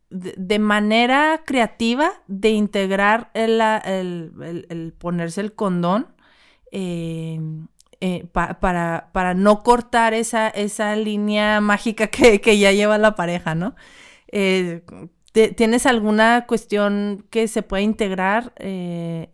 [0.09, 6.07] de, manera creativa de integrar el, el- ponerse el condón
[6.71, 7.39] eh,
[7.99, 13.15] eh, pa- para, para no cortar esa, esa línea mágica que, que ya lleva la
[13.15, 13.75] pareja, ¿no?
[14.31, 14.83] Eh,
[15.55, 19.29] ¿Tienes alguna cuestión que se pueda integrar en,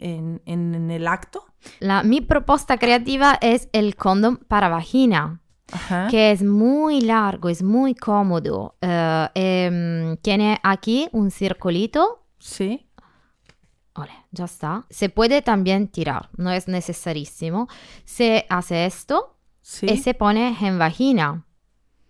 [0.46, 1.46] en- en el acto?
[1.80, 5.40] La, mi propuesta creativa es el condón para vagina,
[5.74, 6.08] Ajá.
[6.10, 8.76] que es muy largo, es muy cómodo.
[8.82, 12.24] Eh, em, tiene aquí un circulito.
[12.40, 12.88] Sí.
[13.96, 14.86] Ole, ya está.
[14.90, 17.68] Se puede también tirar, no es necesarísimo.
[18.06, 19.86] Se hace esto Sí.
[19.90, 21.46] y se pone en vagina.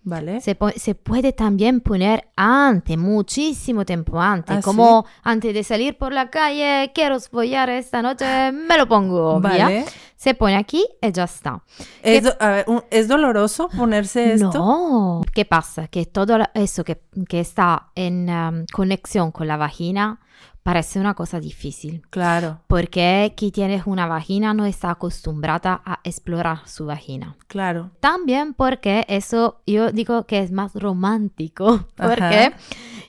[0.06, 0.40] Vale.
[0.42, 0.54] Se,
[0.94, 6.92] puede también poner antes, muchísimo tiempo antes, Ah, como antes de salir por la calle,
[6.94, 9.48] quiero follar esta noche, me lo pongo, ¿ya?
[9.48, 9.84] Vale.
[10.16, 11.62] Se pone aquí y ya está.
[12.02, 14.50] ¿Es, do- a ver, un- ¿es doloroso ponerse esto?
[14.52, 15.22] No.
[15.34, 15.88] ¿Qué pasa?
[15.88, 20.20] Que todo eso que, que está en um, conexión con la vagina
[20.64, 22.02] parece una cosa difícil.
[22.10, 27.36] Claro, Porque quien tiene una vagina no está acostumbrada a explorar su vagina.
[27.46, 27.90] claro.
[28.00, 31.86] También porque eso yo digo que es más romántico.
[31.96, 32.52] Porque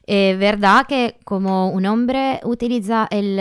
[0.08, 3.40] es verdad que como un hombre utiliza el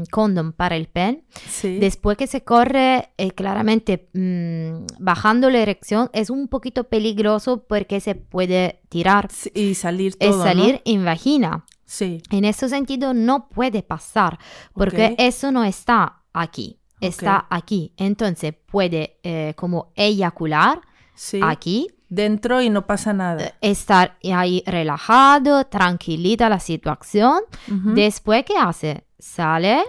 [0.00, 1.78] um, condom para el pen, Sí.
[1.78, 8.00] Después que se corre, eh, claramente mm, bajando la erección es un poquito peligroso porque
[8.00, 10.44] se puede tirar Sí, y salir y todo, ¿no?
[10.44, 11.64] salir en vagina.
[11.90, 12.22] Sí.
[12.30, 14.38] En ese sentido no puede pasar
[14.74, 15.14] porque Ok.
[15.18, 17.92] eso no está aquí, está aquí.
[17.96, 20.80] Entonces puede eh, como eyacular
[21.16, 21.40] Sí.
[21.42, 23.54] aquí, Dentro y no pasa nada.
[23.60, 27.40] estar ahí relajado, tranquilita la situación.
[27.68, 27.90] Ujú.
[27.94, 29.04] Después, ¿qué hace?
[29.18, 29.82] Sale,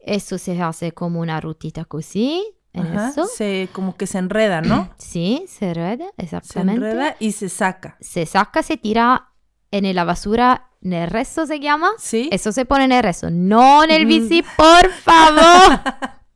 [0.00, 3.24] esto se hace como una rutita così, en Ajá, eso.
[3.26, 4.90] Se, como que se enreda, ¿no?
[4.98, 6.84] Sí, se enreda, Se exactamente.
[6.86, 7.96] enreda y se saca.
[8.00, 9.28] Se saca, se tira
[9.70, 11.90] en la basura, en el resto se llama.
[11.98, 12.28] ¿Sí?
[12.32, 14.08] Eso se pone en el resto, no en el Mm.
[14.08, 15.80] bici, por favor.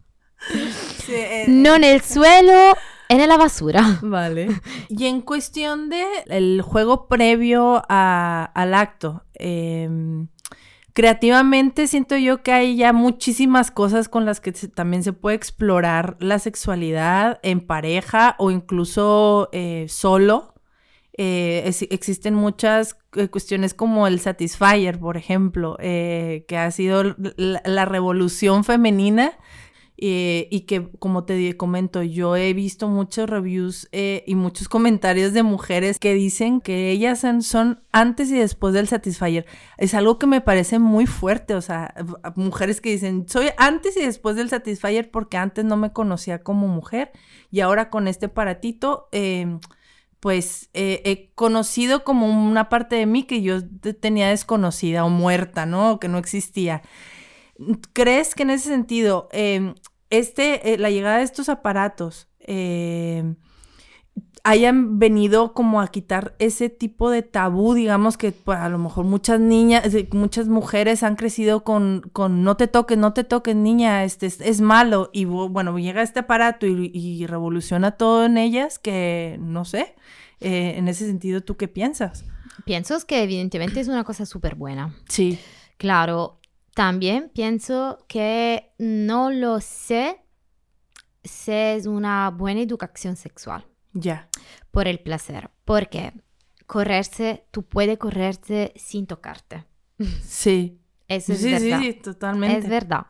[1.04, 2.74] Sí, eh, no en el suelo,
[3.08, 3.98] en la basura.
[4.02, 4.48] Vale.
[4.88, 10.28] Y en cuestión de el juego previo a- al acto, em,
[10.94, 15.36] creativamente siento yo que hay ya muchísimas cosas con las que se- también se puede
[15.36, 20.54] explorar la sexualidad en pareja o incluso eh, solo.
[21.22, 27.02] Eh, es- existen muchas eh, cuestiones como el Satisfyer, por ejemplo, eh, que ha sido
[27.36, 29.32] la- la revolución femenina
[30.02, 35.34] eh, y que, como te comento, yo he visto muchos reviews eh, y muchos comentarios
[35.34, 39.44] de mujeres que dicen que ellas son, antes y después del Satisfyer.
[39.76, 41.92] Es algo que me parece muy fuerte, o sea,
[42.34, 46.66] mujeres que dicen, soy antes y después del Satisfyer porque antes no me conocía como
[46.66, 47.12] mujer
[47.50, 49.58] y ahora con este aparatito, eh,
[50.20, 55.08] pues eh, he conocido como una parte de mí que yo te- tenía desconocida o
[55.10, 55.92] muerta, ¿no?
[55.92, 56.82] O que no existía.
[57.92, 59.74] ¿Crees que en ese sentido, eh,
[60.10, 63.34] este, eh, la llegada de estos aparatos eh,
[64.44, 69.04] hayan venido como a quitar ese tipo de tabú, digamos que pues, a lo mejor
[69.04, 73.54] muchas niñas, eh, muchas mujeres han crecido con, con no te toques, no te toques,
[73.54, 75.10] niña, este es, es malo.
[75.12, 79.94] Y bu- bueno, llega este aparato y, y revoluciona todo en ellas, que no sé.
[80.40, 82.24] eh, en ese sentido, ¿tú qué piensas?
[82.64, 84.94] Pienso que evidentemente es una cosa súper buena.
[85.08, 85.38] Sí.
[85.76, 86.40] Claro,
[86.74, 90.16] también pienso que no lo sé
[91.24, 94.28] si es una buena educación sexual Ya.
[94.70, 96.12] por el placer, porque
[96.66, 99.64] correrse, tú puedes correrse sin tocarte.
[100.24, 100.78] Sí.
[101.08, 101.80] Eso es sí, sí, verdad.
[101.80, 102.58] sí, totalmente.
[102.58, 103.06] Es verdad.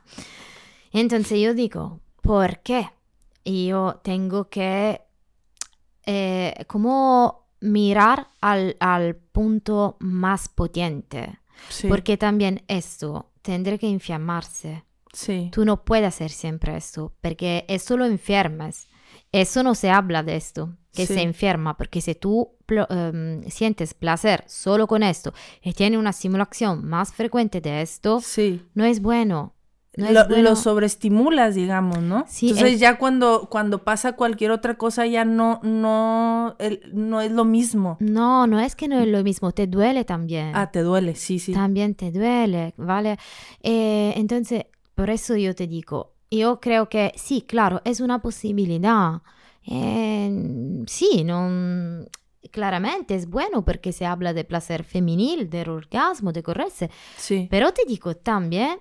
[0.92, 2.88] Entonces yo digo, ¿por qué?
[3.44, 5.02] Yo tengo que
[6.06, 11.38] eh, como mirar al, al punto más potente,
[11.68, 11.88] Sí.
[11.88, 14.84] porque también esto tendré que infiammarse.
[15.12, 15.50] Sí.
[15.52, 18.88] Tú no puedes hacer siempre esto, porque eso lo enfermas.
[19.32, 21.14] Eso no se habla de esto, que Sí.
[21.14, 22.50] se enferma, porque si tú
[22.88, 28.62] em, sientes placer solo con esto y tienes una simulación más frecuente de esto, Sí.
[28.74, 29.54] no es bueno.
[29.96, 30.50] No es lo, bueno.
[30.50, 32.24] lo sobreestimulas, digamos, ¿no?
[32.28, 37.20] Sí, Entonces es- ya cuando, cuando pasa cualquier otra cosa ya no, no, el- no
[37.20, 37.96] es lo mismo.
[37.98, 40.52] No, no es que no es lo mismo, te duele también.
[40.54, 41.52] Ah, te duele, sí, sí.
[41.52, 43.18] También te duele, ¿vale?
[43.64, 49.22] Eh, entonces, por eso yo te digo, yo creo que sí, claro, es una posibilidad.
[49.66, 52.06] Eh, sí, no,
[52.50, 57.46] claramente es bueno porque se habla de placer femenil, del orgasmo, de correrse, Sí.
[57.50, 58.78] pero te digo también,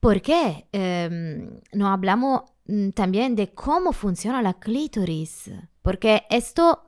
[0.00, 5.50] ¿por qué em, no hablamos mm, también de cómo funciona la clítoris?
[5.82, 6.84] Porque esto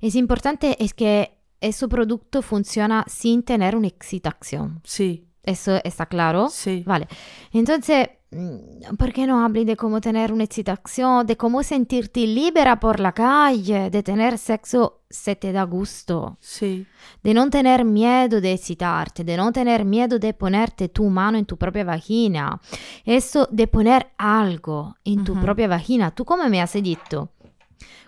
[0.00, 4.80] es importante, es que ese producto funciona sin tener una excitación.
[4.84, 6.48] Sí, ¿Eso está claro?
[6.50, 6.82] sí.
[6.86, 7.08] Vale.
[7.52, 12.78] Entonces, mm, ¿por qué no hablas de cómo tener una excitación, de cómo sentirte libera
[12.78, 16.36] por la calle, de tener sexo se te da gusto?
[16.40, 16.86] Sí,
[17.22, 21.46] de no tener miedo de excitarte, de no tener miedo de ponerte tu mano en
[21.46, 22.60] tu propia vagina,
[23.04, 25.40] eso de poner algo en tu Ujú.
[25.40, 26.10] propia vagina.
[26.10, 27.30] ¿Tú cómo me has dicho?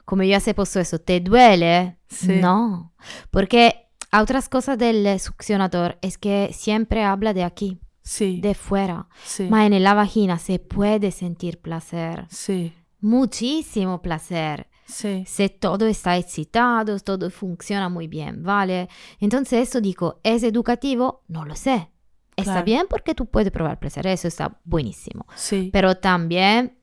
[0.04, 1.96] Como yo he puesto eso, ¿te duele?
[2.08, 2.40] Sí.
[2.40, 2.92] No,
[3.30, 7.78] porque otras cosas del succionador es que siempre habla de aquí,
[8.16, 14.68] sí, de fuera, sí, mas en la vagina se puede sentir placer, sí, muchísimo placer.
[14.86, 18.88] sí, Si todo está excitado, todo funciona muy bien, ¿vale?
[19.20, 21.22] Entonces eso digo, ¿es educativo?
[21.28, 21.90] No lo sé.
[22.36, 22.64] Está Claro.
[22.64, 25.26] bien porque tú puedes probar placer, eso está buenísimo.
[25.36, 26.78] sí, Pero también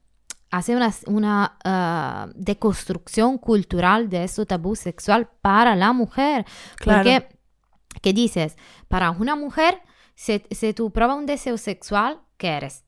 [0.52, 6.46] hace una, una ah, deconstrucción cultural de este tabú sexual para la mujer.
[6.78, 7.00] Claro.
[7.04, 7.28] Porque,
[8.02, 8.56] ¿qué dices?
[8.88, 9.82] Para una mujer,
[10.18, 12.84] si, si tú pruebas un deseo sexual, ¿qué eres?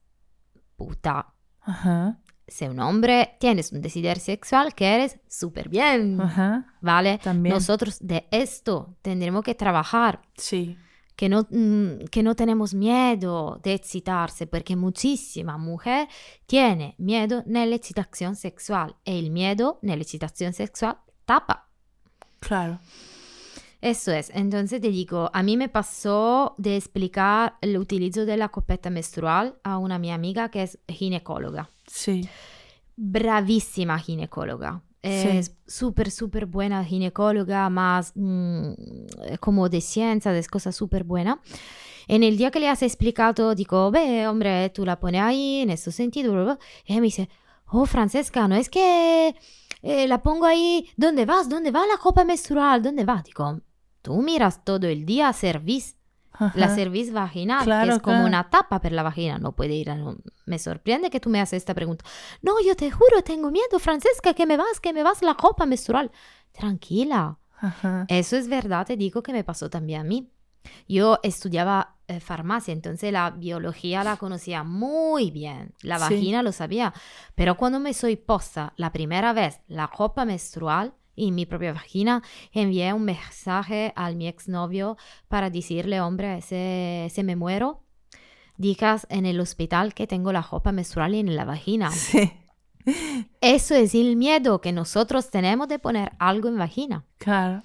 [0.76, 1.32] Puta.
[1.62, 6.20] Ajá, Si un hombre tienes un deseo sexual, que eres súper bien.
[6.20, 7.20] ajá, ¿Vale?
[7.20, 7.54] También.
[7.54, 10.76] Nosotros de esto tendremos que trabajar, sí,
[11.16, 16.08] que no, mm, que no tenemos miedo de excitarse, porque muchísima mujer
[16.48, 21.68] tiene miedo nella excitación sexual y el miedo nella excitación sexual tapa.
[22.40, 22.80] claro,
[23.82, 28.50] Eso es, entonces te digo, a mí me pasó de explicar el utilizo de la
[28.50, 31.70] copeta menstrual a una mi amiga que es ginecóloga.
[31.88, 32.28] sí,
[33.00, 34.82] bravísima ginecóloga.
[35.02, 38.74] Es súper, súper buena ginecóloga, más mm,
[39.40, 41.38] como de ciencia, de cosas súper buenas.
[42.10, 45.70] En el día que le has explicado, digo, ve, hombre, tú la pones ahí, en
[45.70, 46.66] ese sentido, bla, bla, bla.
[46.86, 47.30] y ella me dice,
[47.68, 49.36] oh Francesca, no es que
[49.82, 51.48] eh, la pongo ahí, ¿dónde vas?
[51.48, 52.82] ¿Dónde va la copa menstrual?
[52.82, 53.24] ¿Dónde va?
[53.26, 53.62] Digo,
[54.10, 55.96] tú miras todo el día cerviz,
[56.40, 56.76] la Ajá.
[56.76, 58.28] cerviz vaginal, Claro, que es como claro.
[58.28, 59.98] una tapa per la vagina, no puede ir a...
[60.48, 62.04] Me sorprende que tú me haces esta pregunta.
[62.42, 65.66] No, yo te juro, tengo miedo, Francesca, que me vas, que me vas la copa
[65.68, 66.12] menstrual.
[66.52, 68.06] Tranquila, Ajá.
[68.08, 70.32] eso es verdad, te digo que me pasó también a mí.
[70.88, 76.02] Yo estudiaba eh, farmacia, entonces la biología la conocía muy bien, la Sí.
[76.16, 76.94] vagina lo sabía,
[77.36, 80.94] pero cuando me soy posta la primera vez la copa menstrual
[81.28, 84.98] en mi propia vagina, envié un mensaje al mi exnovio
[85.28, 87.84] para decirle, hombre, si, si me muero,
[88.58, 91.90] digas en el hospital que tengo la copa menstrual en la vagina.
[92.10, 92.32] Sí,
[93.42, 97.06] Eso es el miedo que nosotros tenemos de poner algo en vagina.
[97.18, 97.62] claro.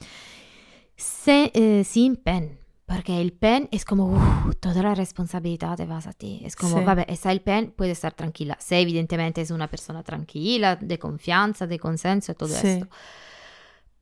[0.96, 2.58] Se- eh, sin pen.
[2.86, 6.42] Porque el pen es como, "Uf, toda la responsabilidad te vas a ti.
[6.44, 6.84] Es como, Sí.
[6.84, 8.56] vabbè, está el pen, puede estar tranquila.
[8.60, 12.66] Se evidentemente es una persona tranquila, de confianza, de consenso, todo Sí.
[12.66, 12.88] esto.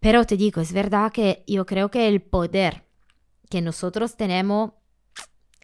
[0.03, 2.84] Pero te digo, es verdad que yo creo que el poder
[3.48, 4.72] que nosotros tenemos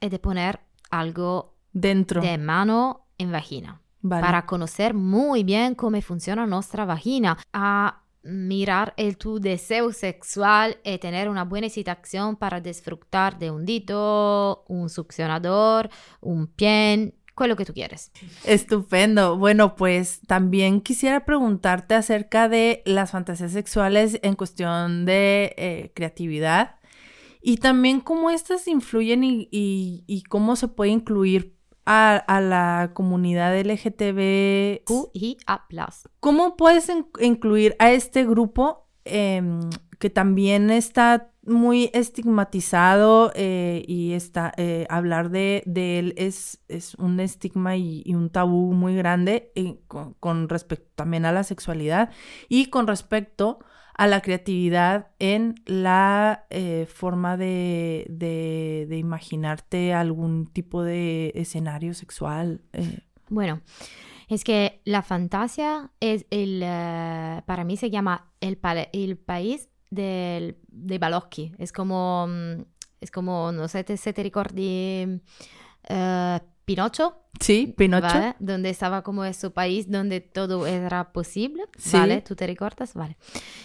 [0.01, 0.61] es de poner
[0.91, 2.23] algo Dentro.
[2.23, 4.25] de mano en vagina Vale.
[4.25, 10.99] para conocer muy bien cómo funciona nuestra vagina, a mirar el tu deseo sexual y
[10.99, 17.65] tener una buena excitación para disfrutar de un dito, un succionador, un pien, quello que
[17.65, 18.11] tú quieres.
[18.45, 19.39] Estupendo.
[19.39, 26.77] Bueno, pues también quisiera preguntarte acerca de las fantasías sexuales en cuestión de eh, creatividad
[27.41, 32.91] y también cómo estas influyen y, y- y cómo se puede incluir a, a la
[32.93, 34.83] comunidad LGTB.
[34.85, 35.67] QIA+.
[36.21, 39.61] ¿Cómo puedes in- incluir a este grupo em,
[39.99, 47.21] que también está muy estigmatizado eh, y está eh, hablar de, él es, es un
[47.21, 52.11] estigma y, un tabú muy grande eh, con, respecto también a la sexualidad
[52.49, 53.59] y con respecto
[53.95, 56.47] a la creatividad en la
[56.87, 62.63] forma de, de- imaginarte algún tipo de escenario sexual.
[63.29, 63.61] Bueno,
[64.29, 68.57] es que la fantasía es el, eh, para mí se llama el
[69.17, 71.53] país del, de Balocchi.
[71.59, 72.63] Es como, mm,
[73.01, 75.21] es como, no sé si te ricordi
[75.89, 78.03] eh, Pinocho, Sí, Pinocho.
[78.07, 78.35] ¿vale?
[78.41, 81.97] Donde estaba como ese país donde todo era posible, Sí.
[81.97, 82.21] ¿vale?
[82.21, 82.95] ¿Tú te recuerdas?
[82.95, 83.17] Vale.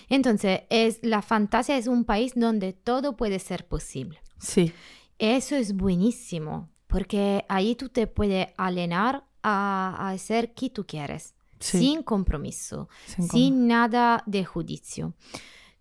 [0.09, 4.21] Entonces, es, la fantasía es un país donde todo puede ser posible.
[4.39, 4.71] Sí,
[5.19, 11.34] Eso es buenísimo, porque ahí tú te puedes alienar a, a ser quien tú quieres,
[11.59, 11.80] sí.
[11.80, 15.13] sin compromiso, sin sin nada de juicio.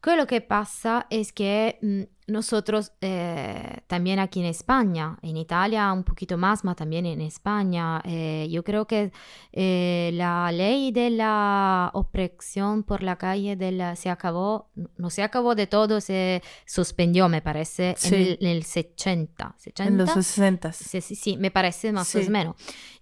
[0.02, 5.92] Que lo que pasa es que mm, nosotros eh, también aquí en España, en Italia
[5.92, 9.12] un poquito más, pero también en España, eh, yo creo que
[9.52, 15.22] eh, la ley de la opresión por la calle de la- se acabó, no se
[15.22, 18.14] acabó de todo, se suspendió, me parece, Sí.
[18.14, 19.56] en, el, en el 80.
[19.78, 20.72] En los 60.
[20.72, 20.72] 60.
[20.72, 22.18] Sí, sí, sí, me parece más Sí.
[22.26, 22.56] o menos.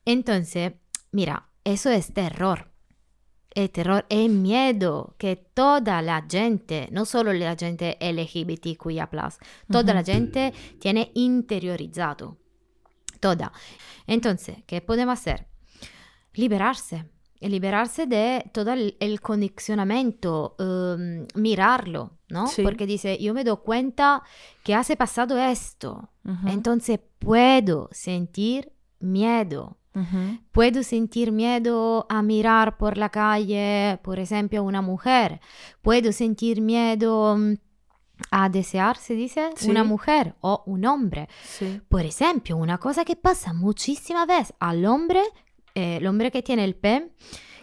[0.04, 0.72] Entonces,
[1.12, 2.69] mira, eso es terror.
[3.52, 9.08] El terror es miedo que toda la gente, no solo la gente LGBTQIA,
[9.70, 10.10] toda la Ujú.
[10.12, 12.36] gente tiene interiorizado.
[13.18, 13.52] Toda.
[14.06, 15.46] Entonces, ¿qué podemos hacer?
[16.34, 17.04] Liberarse.
[17.40, 22.46] Liberarse de todo el, el condicionamiento, em, mirarlo, ¿no?
[22.46, 22.62] Sí.
[22.62, 24.22] Porque dice, yo me doy cuenta
[24.62, 26.10] que hace pasado esto.
[26.24, 29.78] Ujú, Entonces puedo sentir miedo.
[29.94, 30.38] Ujú.
[30.52, 35.40] Puedo sentir miedo a mirar por la calle, por ejemplo, a una mujer.
[35.82, 37.54] Puedo sentir miedo mm,
[38.30, 39.70] a desear, se dice, Sí.
[39.70, 41.28] una mujer o un hombre.
[41.44, 41.80] Sí.
[41.88, 45.22] Por ejemplo, una cosa que pasa muchísimas veces al hombre,
[45.74, 47.10] eh, el hombre que tiene el PEM,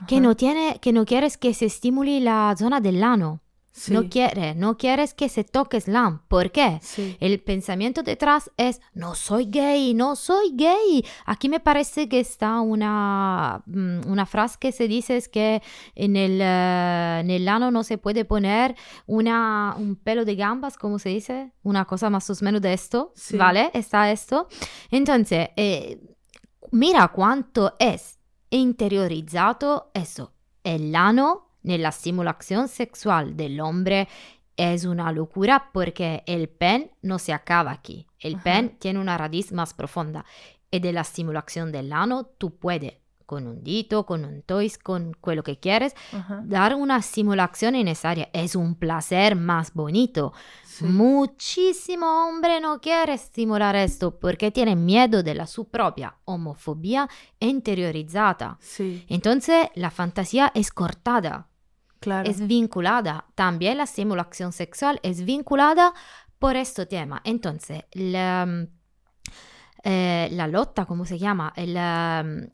[0.07, 3.41] que no, tiene, que no quieres que se estimule la zona del ano.
[3.77, 3.93] Sí.
[3.93, 6.23] No quiere, no quieres que se toque slam.
[6.27, 6.79] ¿Por qué?
[6.81, 7.15] Sí.
[7.19, 11.05] El pensamiento detrás es, no soy gay, no soy gay.
[11.27, 15.61] Aquí me parece que está una, mm, una frase que se dice es que
[15.93, 18.75] en el, eh, en el ano no se puede poner
[19.05, 21.51] una, un pelo de gambas, ¿cómo se dice?
[21.61, 23.37] Una cosa más o menos de esto, Sí.
[23.37, 23.69] ¿vale?
[23.75, 24.47] Está esto.
[24.89, 26.01] Entonces, eh,
[26.71, 28.17] mira cuánto es
[28.49, 30.33] interiorizzato eso.
[30.63, 34.07] El ano nella simulación sexual del hombre
[34.55, 38.07] es una locura porque el pen no se acaba aquí.
[38.19, 38.43] El Ajá.
[38.43, 40.25] pen tiene una raíz más profunda
[40.71, 42.95] y de la simulación del ano tú puedes
[43.27, 45.93] con un dito, con un toys, con quello que quieres,
[46.45, 50.33] dar una simulación en esa área es un placer más bonito.
[50.79, 57.09] Muchísimo hombre no quiere estimular esto porque tiene miedo de la su propia homofobia
[57.39, 58.57] interiorizada.
[59.09, 61.49] Entonces la fantasía es cortada.
[62.29, 63.25] Es vinculada.
[63.35, 65.93] También la simulación sexual es vinculada
[66.39, 67.21] por este tema.
[67.25, 68.67] Entonces, la,
[69.89, 71.53] eh, la lotta, ¿cómo se llama?
[71.55, 71.77] El,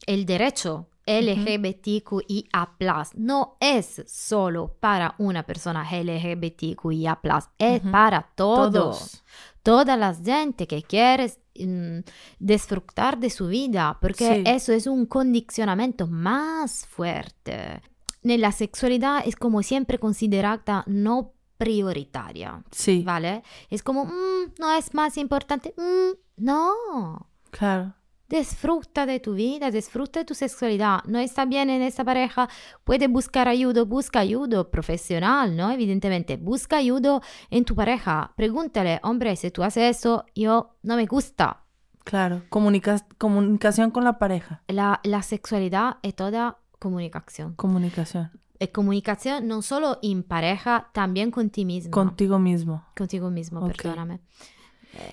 [0.05, 2.69] el derecho LGBTQIA,
[3.15, 7.19] no es solo para una persona LGBTQIA,
[7.57, 9.23] es para todos.
[9.63, 12.01] Toda la gente que quiere mm,
[12.37, 17.81] disfrutar de su vida, porque eso es un condicionamiento más fuerte.
[18.21, 22.63] La sexualidad es como siempre considerada no prioritaria.
[22.71, 23.03] Sí.
[23.03, 23.41] ¿Vale?
[23.69, 25.73] Es como, mm, no es más importante.
[25.77, 27.29] Mm, no.
[27.51, 27.93] Claro.
[28.29, 31.03] Disfruta de tu vida, disfruta de tu sexualidad.
[31.05, 32.49] No está bien en esta pareja,
[32.83, 35.69] puede buscar ayuda, busca ayuda profesional, ¿no?
[35.69, 37.21] Evidentemente, busca ayuda
[37.51, 38.33] en tu pareja.
[38.35, 41.63] Pregúntale, hombre, si tú haces eso, yo no me gusta.
[42.03, 44.63] Claro, comunicación con la pareja.
[44.67, 47.53] La, la sexualidad es toda comunicación.
[47.53, 48.31] Comunicación.
[48.59, 51.91] Es comunicación no solo en pareja, también con ti mismo.
[51.91, 52.85] Contigo mismo.
[52.95, 54.21] Contigo mismo, perdóname.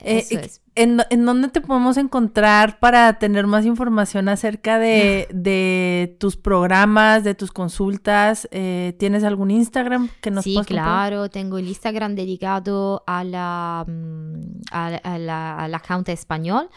[0.03, 7.35] Eh, ¿en, dónde te podemos encontrar para tener más información acerca de, tus programas, de
[7.35, 8.49] tus consultas?
[8.51, 14.61] Eh, ¿Tienes algún Instagram que nos Sí, claro, tengo el Instagram dedicado a la, mm,
[14.71, 16.69] a, la, al account español,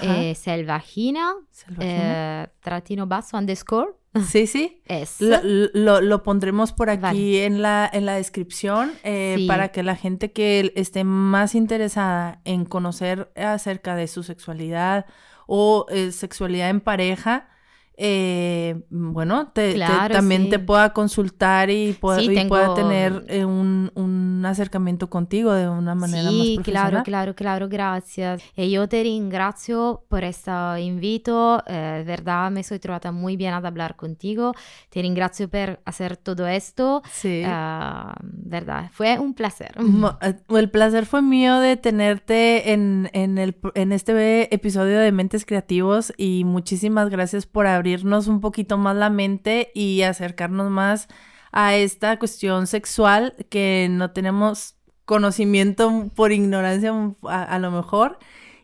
[0.00, 2.50] eh, Selvagina, Selvagina.
[2.60, 4.01] tratino basso underscore.
[4.28, 4.82] Sí, sí.
[5.20, 10.72] Lo, pondremos por aquí en, la, en la descripción eh, para que la gente que
[10.76, 15.06] esté más interesada en conocer acerca de su sexualidad
[15.46, 17.48] o eh, sexualidad en pareja,
[17.94, 25.68] eh, bueno, te, también te pueda consultar y, pueda, tener eh, un, acercamiento contigo de
[25.68, 26.62] una manera más profesional.
[26.64, 28.42] claro, claro, claro, gracias.
[28.56, 33.58] Y yo te ringrazio por este invito, eh, verdad, me soy trovata muy bien a
[33.58, 34.52] hablar contigo.
[34.90, 37.02] Te ringrazio por hacer todo esto.
[37.12, 37.42] Sí.
[37.46, 39.76] Ah, verdad, fue un placer.
[40.22, 45.46] Eh, el placer fue mío de tenerte en, en, el, en este episodio de Mentes
[45.46, 51.08] Creativos y muchísimas gracias por abrir abrirnos un poquito más la mente y acercarnos más
[51.50, 56.92] a esta cuestión sexual que no tenemos conocimiento por ignorancia
[57.24, 58.18] a, lo mejor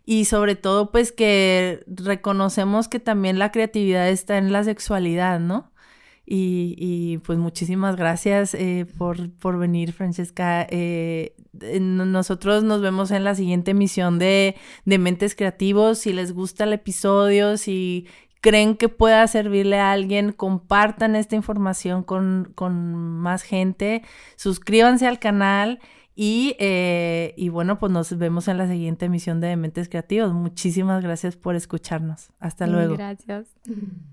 [0.06, 5.72] y sobre todo pues que reconocemos que también la creatividad está en la sexualidad, ¿no?
[6.30, 10.66] Y, pues muchísimas gracias eh, por, por, venir, Francesca.
[10.68, 11.34] Eh,
[11.80, 14.54] nosotros nos vemos en la siguiente emisión de,
[14.84, 16.00] de Mentes Creativos.
[16.00, 18.06] Si les gusta el episodio, si
[18.40, 24.02] creen que pueda servirle a alguien, compartan esta información con, más gente,
[24.36, 25.80] suscríbanse al canal
[26.14, 30.32] y, eh, y, bueno, pues nos vemos en la siguiente emisión de Mentes Creativos.
[30.32, 32.30] Muchísimas gracias por escucharnos.
[32.40, 32.96] Hasta luego.
[32.96, 33.46] Gracias.